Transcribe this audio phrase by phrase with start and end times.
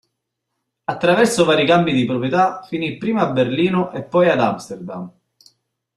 [0.87, 5.11] Attraverso vari cambi di proprietà finì prima a Berlino e poi ad Amsterdam.